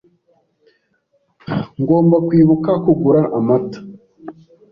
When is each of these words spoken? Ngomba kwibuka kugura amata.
Ngomba 1.81 2.15
kwibuka 2.27 2.71
kugura 2.83 3.21
amata. 3.37 3.79